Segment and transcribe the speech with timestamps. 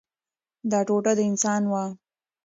[0.71, 1.83] دا ټوټه د انسان وه.